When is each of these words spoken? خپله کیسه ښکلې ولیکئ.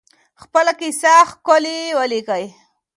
خپله 0.41 0.71
کیسه 0.79 1.13
ښکلې 1.29 1.79
ولیکئ. 1.97 2.45